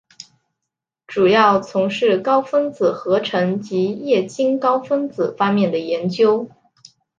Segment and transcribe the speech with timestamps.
[1.05, 6.49] 主要从事高分子合成及液晶高分子方面的研究。